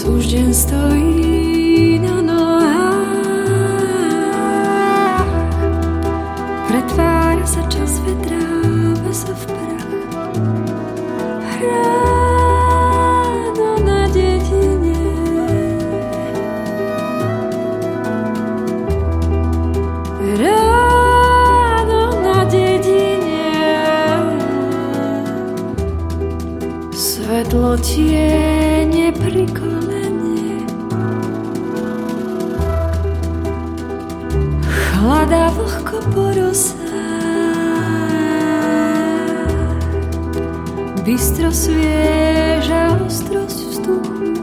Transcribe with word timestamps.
dnes 0.00 0.16
už 0.16 0.26
deň 0.32 0.48
stojí 0.54 1.98
na 2.00 2.22
nás. 2.22 2.29
svetlo 27.30 27.76
tiene 27.78 29.12
pri 29.14 29.46
kolene. 29.54 30.66
Chlada 34.66 35.54
vlhko 35.54 35.98
porosá, 36.10 36.74
bystro 41.06 41.54
svieža 41.54 42.98
ostrosť 42.98 43.58
vzduchu. 43.70 44.34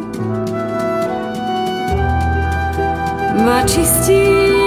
Ma 3.43 3.67
čistí 3.67 4.66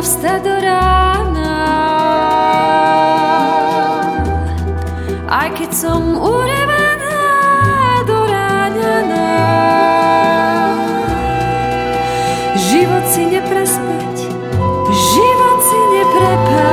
vstať 0.00 0.40
do 0.48 0.54
rána. 0.64 1.58
Aj 5.28 5.52
keď 5.52 5.70
som 5.76 6.16
urevená 6.16 7.20
do 8.08 8.16
ráňaná. 8.24 9.28
Život 12.56 13.04
si 13.12 13.28
neprespať, 13.28 14.14
život 14.88 15.58
si 15.60 15.78
neprepásť. 16.00 16.66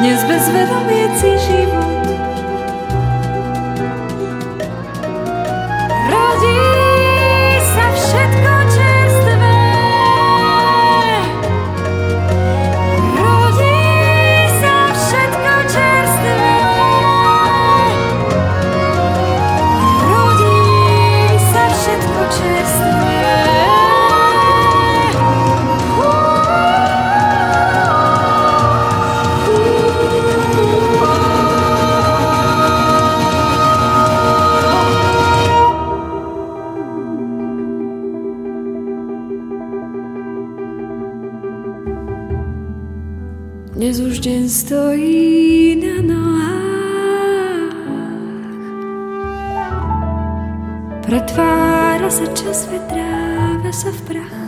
Dnes 0.00 0.20
bez 0.24 0.44
vedomie 0.48 1.12
si 1.20 1.30
život 1.44 1.83
Dnes 43.84 44.00
už 44.00 44.16
deň 44.24 44.48
stojí 44.48 45.76
na 45.76 46.00
nohách. 46.00 47.76
Pretvára 51.04 52.08
sa 52.08 52.24
čas, 52.32 52.64
vetráva 52.72 53.68
sa 53.76 53.92
v 53.92 54.00
prach. 54.08 54.43